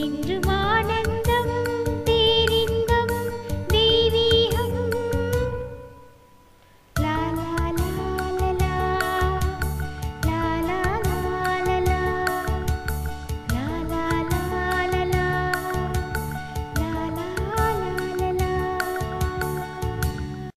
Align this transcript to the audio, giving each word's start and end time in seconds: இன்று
இன்று 0.00 0.36